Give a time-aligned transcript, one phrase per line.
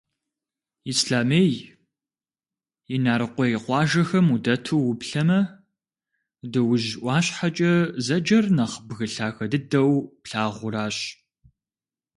[0.91, 1.53] Ислъэмей,
[2.95, 5.39] Инарыкъуей къуажэхэм удэту уплъэмэ,
[6.51, 7.73] Дуужь ӏуащхьэкӏэ
[8.05, 9.91] зэджэр нэхъ бгы лъагэ дыдэу
[10.23, 10.97] плъагъуращ.